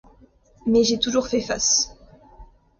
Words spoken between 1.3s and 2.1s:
face.